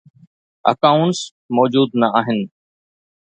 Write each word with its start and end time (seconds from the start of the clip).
Accounts 0.71 1.19
موجوده 1.55 1.95
نه 2.01 2.07
آهن. 2.19 2.39